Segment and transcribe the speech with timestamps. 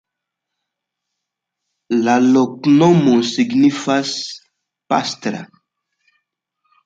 [2.07, 4.13] La loknomo signifas:
[4.93, 5.43] pastra.